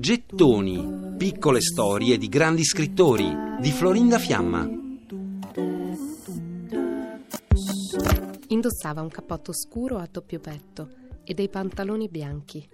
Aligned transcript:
Gettoni, 0.00 1.16
piccole 1.18 1.60
storie 1.60 2.16
di 2.16 2.28
grandi 2.30 2.64
scrittori 2.64 3.30
di 3.60 3.70
Florinda 3.70 4.18
Fiamma. 4.18 4.66
Indossava 8.48 9.02
un 9.02 9.10
cappotto 9.10 9.52
scuro 9.52 9.98
a 9.98 10.08
doppio 10.10 10.40
petto 10.40 10.92
e 11.24 11.34
dei 11.34 11.50
pantaloni 11.50 12.08
bianchi. 12.08 12.66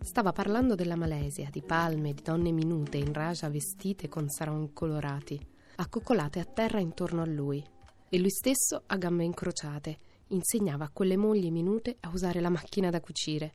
Stava 0.00 0.32
parlando 0.32 0.74
della 0.74 0.96
Malesia, 0.96 1.48
di 1.48 1.62
palme, 1.62 2.12
di 2.12 2.22
donne 2.24 2.50
minute 2.50 2.96
in 2.96 3.12
raja 3.12 3.48
vestite 3.48 4.08
con 4.08 4.28
sarong 4.28 4.72
colorati, 4.72 5.40
accoccolate 5.76 6.40
a 6.40 6.44
terra 6.44 6.80
intorno 6.80 7.22
a 7.22 7.26
lui. 7.26 7.64
E 8.08 8.18
lui 8.18 8.30
stesso, 8.30 8.82
a 8.84 8.96
gambe 8.96 9.22
incrociate, 9.22 9.96
insegnava 10.30 10.86
a 10.86 10.90
quelle 10.92 11.16
mogli 11.16 11.52
minute 11.52 11.98
a 12.00 12.10
usare 12.12 12.40
la 12.40 12.50
macchina 12.50 12.90
da 12.90 12.98
cucire 12.98 13.54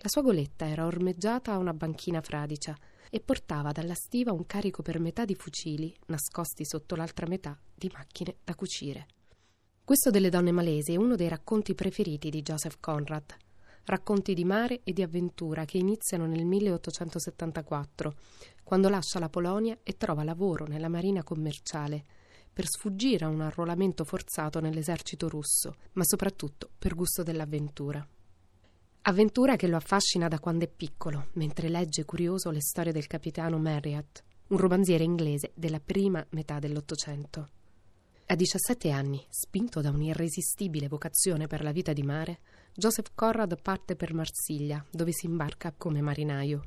la 0.00 0.08
sua 0.08 0.22
goletta 0.22 0.68
era 0.68 0.86
ormeggiata 0.86 1.52
a 1.52 1.58
una 1.58 1.74
banchina 1.74 2.20
fradicia 2.20 2.76
e 3.10 3.18
portava 3.18 3.72
dalla 3.72 3.94
stiva 3.94 4.32
un 4.32 4.46
carico 4.46 4.80
per 4.80 5.00
metà 5.00 5.24
di 5.24 5.34
fucili, 5.34 5.92
nascosti 6.06 6.64
sotto 6.64 6.94
l'altra 6.94 7.26
metà 7.26 7.58
di 7.74 7.90
macchine 7.92 8.36
da 8.44 8.54
cucire. 8.54 9.06
Questo 9.82 10.10
delle 10.10 10.28
donne 10.28 10.52
malesi 10.52 10.92
è 10.92 10.96
uno 10.96 11.16
dei 11.16 11.26
racconti 11.28 11.74
preferiti 11.74 12.30
di 12.30 12.42
Joseph 12.42 12.76
Conrad. 12.78 13.34
Racconti 13.86 14.34
di 14.34 14.44
mare 14.44 14.82
e 14.84 14.92
di 14.92 15.02
avventura 15.02 15.64
che 15.64 15.78
iniziano 15.78 16.26
nel 16.26 16.44
1874, 16.44 18.14
quando 18.62 18.88
lascia 18.88 19.18
la 19.18 19.30
Polonia 19.30 19.76
e 19.82 19.96
trova 19.96 20.22
lavoro 20.22 20.66
nella 20.66 20.88
marina 20.88 21.24
commerciale, 21.24 22.04
per 22.52 22.66
sfuggire 22.68 23.24
a 23.24 23.28
un 23.28 23.40
arruolamento 23.40 24.04
forzato 24.04 24.60
nell'esercito 24.60 25.28
russo, 25.28 25.74
ma 25.92 26.04
soprattutto 26.04 26.70
per 26.78 26.94
gusto 26.94 27.24
dell'avventura. 27.24 28.06
Avventura 29.08 29.56
che 29.56 29.68
lo 29.68 29.76
affascina 29.76 30.28
da 30.28 30.38
quando 30.38 30.66
è 30.66 30.68
piccolo, 30.68 31.28
mentre 31.32 31.70
legge 31.70 32.04
curioso 32.04 32.50
le 32.50 32.60
storie 32.60 32.92
del 32.92 33.06
capitano 33.06 33.56
Marriott, 33.58 34.22
un 34.48 34.58
romanziere 34.58 35.02
inglese 35.02 35.52
della 35.54 35.80
prima 35.80 36.22
metà 36.32 36.58
dell'Ottocento. 36.58 37.48
A 38.26 38.34
17 38.34 38.90
anni, 38.90 39.24
spinto 39.30 39.80
da 39.80 39.88
un'irresistibile 39.88 40.88
vocazione 40.88 41.46
per 41.46 41.62
la 41.62 41.72
vita 41.72 41.94
di 41.94 42.02
mare, 42.02 42.40
Joseph 42.74 43.12
Conrad 43.14 43.58
parte 43.62 43.96
per 43.96 44.12
Marsiglia, 44.12 44.84
dove 44.90 45.12
si 45.12 45.24
imbarca 45.24 45.72
come 45.72 46.02
marinaio. 46.02 46.62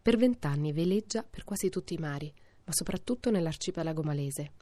Per 0.00 0.16
vent'anni 0.16 0.72
veleggia 0.72 1.22
per 1.22 1.44
quasi 1.44 1.68
tutti 1.68 1.92
i 1.92 1.98
mari, 1.98 2.32
ma 2.64 2.72
soprattutto 2.72 3.30
nell'arcipelago 3.30 4.02
malese, 4.02 4.52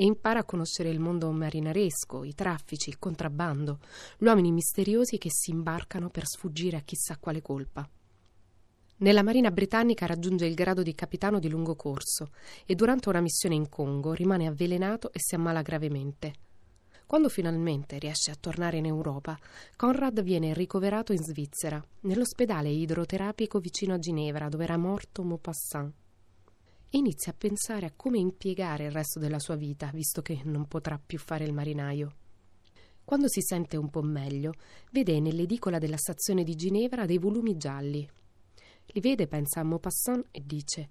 e 0.00 0.04
impara 0.04 0.38
a 0.38 0.44
conoscere 0.44 0.90
il 0.90 1.00
mondo 1.00 1.28
marinaresco, 1.32 2.22
i 2.22 2.32
traffici, 2.32 2.88
il 2.88 3.00
contrabbando, 3.00 3.80
gli 4.16 4.26
uomini 4.26 4.52
misteriosi 4.52 5.18
che 5.18 5.28
si 5.28 5.50
imbarcano 5.50 6.08
per 6.08 6.24
sfuggire 6.24 6.76
a 6.76 6.82
chissà 6.82 7.16
quale 7.16 7.42
colpa. 7.42 7.88
Nella 8.98 9.24
Marina 9.24 9.50
britannica 9.50 10.06
raggiunge 10.06 10.46
il 10.46 10.54
grado 10.54 10.84
di 10.84 10.94
capitano 10.94 11.40
di 11.40 11.48
lungo 11.48 11.74
corso 11.74 12.30
e 12.64 12.76
durante 12.76 13.08
una 13.08 13.20
missione 13.20 13.56
in 13.56 13.68
Congo 13.68 14.12
rimane 14.12 14.46
avvelenato 14.46 15.12
e 15.12 15.18
si 15.18 15.34
ammala 15.34 15.62
gravemente. 15.62 16.32
Quando 17.04 17.28
finalmente 17.28 17.98
riesce 17.98 18.30
a 18.30 18.36
tornare 18.38 18.76
in 18.76 18.86
Europa, 18.86 19.36
Conrad 19.74 20.22
viene 20.22 20.54
ricoverato 20.54 21.12
in 21.12 21.24
Svizzera, 21.24 21.84
nell'ospedale 22.02 22.68
idroterapico 22.68 23.58
vicino 23.58 23.94
a 23.94 23.98
Ginevra, 23.98 24.48
dove 24.48 24.62
era 24.62 24.76
morto 24.76 25.24
Maupassant 25.24 25.92
inizia 26.90 27.32
a 27.32 27.34
pensare 27.36 27.86
a 27.86 27.92
come 27.94 28.18
impiegare 28.18 28.86
il 28.86 28.90
resto 28.90 29.18
della 29.18 29.38
sua 29.38 29.56
vita, 29.56 29.90
visto 29.92 30.22
che 30.22 30.40
non 30.44 30.66
potrà 30.66 30.98
più 31.04 31.18
fare 31.18 31.44
il 31.44 31.52
marinaio. 31.52 32.14
Quando 33.04 33.28
si 33.28 33.40
sente 33.42 33.76
un 33.76 33.90
po' 33.90 34.02
meglio, 34.02 34.52
vede 34.92 35.20
nell'edicola 35.20 35.78
della 35.78 35.96
stazione 35.96 36.44
di 36.44 36.54
Ginevra 36.54 37.06
dei 37.06 37.18
volumi 37.18 37.56
gialli. 37.56 38.08
Li 38.86 39.00
vede, 39.00 39.26
pensa 39.26 39.60
a 39.60 39.64
Maupassant 39.64 40.26
e 40.30 40.42
dice: 40.44 40.88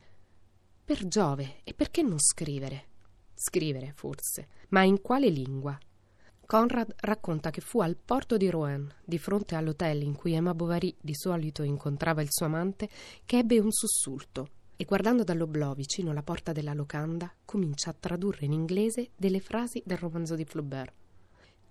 Per 0.83 1.07
Giove, 1.07 1.61
e 1.63 1.73
perché 1.73 2.01
non 2.01 2.19
scrivere? 2.19 2.85
Scrivere, 3.33 3.91
forse, 3.95 4.47
ma 4.69 4.83
in 4.83 5.01
quale 5.01 5.29
lingua? 5.29 5.77
Conrad 6.45 6.93
racconta 7.01 7.49
che 7.49 7.61
fu 7.61 7.81
al 7.81 7.97
porto 7.97 8.37
di 8.37 8.49
Rouen, 8.49 8.91
di 9.03 9.17
fronte 9.17 9.55
all'hotel 9.55 10.01
in 10.01 10.15
cui 10.15 10.33
Emma 10.33 10.53
Bovary 10.53 10.95
di 10.99 11.13
solito 11.13 11.61
incontrava 11.61 12.21
il 12.21 12.31
suo 12.31 12.45
amante, 12.45 12.89
che 13.25 13.39
ebbe 13.39 13.59
un 13.59 13.71
sussulto 13.71 14.49
e 14.79 14.85
guardando 14.85 15.23
dall'oblò 15.23 15.73
vicino 15.73 16.11
alla 16.11 16.21
porta 16.21 16.51
della 16.51 16.73
locanda 16.73 17.33
comincia 17.43 17.89
a 17.89 17.95
tradurre 17.99 18.45
in 18.45 18.51
inglese 18.53 19.09
delle 19.15 19.39
frasi 19.39 19.81
del 19.83 19.97
romanzo 19.97 20.35
di 20.35 20.45
Flaubert. 20.45 20.93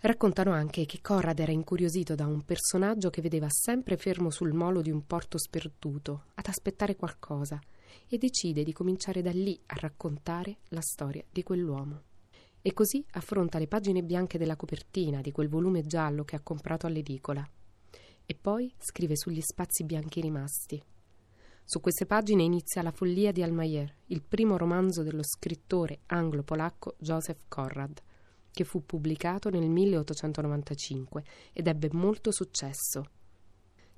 Raccontano 0.01 0.53
anche 0.53 0.87
che 0.87 1.01
Conrad 1.01 1.39
era 1.39 1.53
incuriosito 1.53 2.17
da 2.17 2.27
un 2.27 2.45
personaggio 2.45 3.09
che 3.09 3.23
vedeva 3.23 3.47
sempre 3.49 3.97
fermo 3.97 4.31
sul 4.31 4.53
molo 4.53 4.83
di 4.83 4.91
un 4.91 5.07
porto 5.07 5.39
sperduto, 5.39 6.25
ad 6.35 6.47
aspettare 6.49 6.97
qualcosa, 6.97 7.61
e 8.09 8.19
decide 8.19 8.65
di 8.65 8.73
cominciare 8.73 9.23
da 9.23 9.31
lì 9.31 9.59
a 9.67 9.77
raccontare 9.79 10.59
la 10.69 10.83
storia 10.83 11.25
di 11.31 11.43
quell'uomo. 11.43 12.03
E 12.61 12.73
così 12.73 13.05
affronta 13.13 13.59
le 13.59 13.69
pagine 13.69 14.03
bianche 14.03 14.37
della 14.37 14.57
copertina 14.57 15.21
di 15.21 15.31
quel 15.31 15.49
volume 15.49 15.83
giallo 15.83 16.25
che 16.25 16.35
ha 16.35 16.41
comprato 16.41 16.87
all'edicola. 16.87 17.49
E 18.27 18.35
poi 18.35 18.73
scrive 18.79 19.17
sugli 19.17 19.41
spazi 19.41 19.85
bianchi 19.85 20.21
rimasti, 20.21 20.83
su 21.69 21.81
queste 21.81 22.07
pagine 22.07 22.45
inizia 22.45 22.81
La 22.81 22.93
follia 22.93 23.33
di 23.33 23.43
Almayer, 23.43 23.93
il 24.07 24.23
primo 24.23 24.57
romanzo 24.57 25.03
dello 25.03 25.25
scrittore 25.25 25.99
anglo-polacco 26.07 26.95
Joseph 26.97 27.41
Conrad, 27.49 28.01
che 28.53 28.63
fu 28.63 28.87
pubblicato 28.87 29.51
nel 29.51 29.69
1895 29.69 31.25
ed 31.53 31.67
ebbe 31.67 31.89
molto 31.91 32.31
successo. 32.31 33.11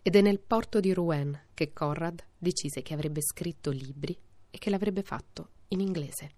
Ed 0.01 0.17
è 0.17 0.23
nel 0.23 0.41
porto 0.41 0.81
di 0.81 0.95
Rouen 0.95 1.39
che 1.53 1.75
Conrad 1.75 2.25
decise 2.39 2.81
che 2.81 2.95
avrebbe 2.95 3.21
scritto 3.21 3.71
libri 3.71 4.19
e 4.49 4.57
che 4.57 4.71
l'avrebbe 4.71 5.03
fatto 5.03 5.51
in 5.69 5.81
inglese. 5.81 6.31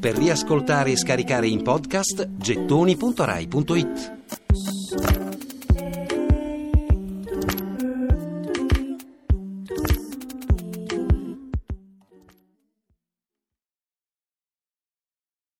Per 0.00 0.16
riascoltare 0.16 0.90
e 0.90 0.96
scaricare 0.98 1.48
in 1.48 1.62
podcast 1.62 2.28
gettoni.rai.it 2.36 4.41